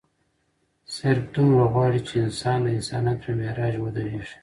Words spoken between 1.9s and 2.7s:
چې انسان د